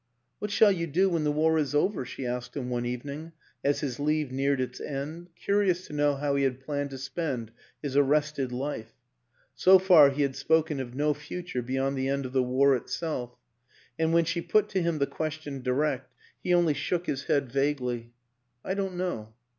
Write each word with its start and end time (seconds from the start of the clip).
"What 0.39 0.49
shall 0.49 0.71
you 0.71 0.87
do 0.87 1.09
when 1.09 1.25
the 1.25 1.31
war 1.31 1.59
is 1.59 1.75
over?" 1.75 2.05
she 2.05 2.25
asked 2.25 2.57
him 2.57 2.71
one 2.71 2.87
evening 2.87 3.33
as 3.63 3.81
his 3.81 3.99
leave 3.99 4.31
neared 4.31 4.59
its 4.59 4.79
end, 4.81 5.29
curious 5.35 5.85
to 5.85 5.93
know 5.93 6.15
how 6.15 6.33
he 6.35 6.43
had 6.43 6.59
planned 6.59 6.89
to 6.89 6.97
spend 6.97 7.51
his 7.83 7.95
arrested 7.95 8.51
life. 8.51 8.93
So 9.53 9.77
far 9.77 10.09
he 10.09 10.23
had 10.23 10.35
spoken 10.35 10.79
of 10.79 10.95
no 10.95 11.13
future 11.13 11.61
beyond 11.61 11.95
the 11.99 12.07
end 12.07 12.25
of 12.25 12.33
the 12.33 12.41
war 12.41 12.75
itself; 12.75 13.37
and 13.99 14.11
when 14.11 14.25
she 14.25 14.41
put 14.41 14.69
to 14.69 14.81
him 14.81 14.97
the 14.97 15.05
question 15.05 15.61
direct 15.61 16.11
he 16.43 16.51
only 16.51 16.73
shook 16.73 17.05
his 17.05 17.25
head 17.25 17.51
vaguely." 17.51 18.11
I 18.65 18.73
don't 18.73 18.95
know. 18.97 19.35